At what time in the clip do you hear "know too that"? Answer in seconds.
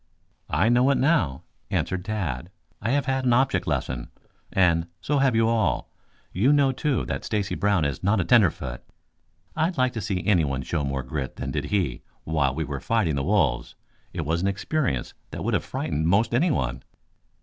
6.51-7.23